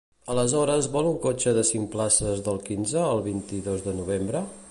[0.35, 4.43] Aleshores vol un cotxe de cinc places del quinze al vint-i-dos de novembre?